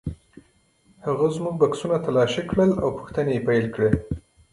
[1.05, 3.89] هغې زموږ بکسونه تالاشي کړل او پوښتنې یې پیل کړې.